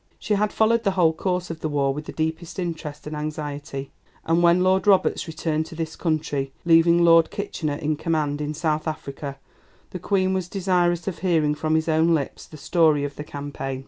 [0.17, 3.91] She had followed the whole course of the war with the deepest interest and anxiety,
[4.25, 8.87] and when Lord Roberts returned to this country, leaving Lord Kitchener in command in South
[8.87, 9.37] Africa,
[9.91, 13.79] the Queen was desirous of hearing from his own lips the story of the campaign.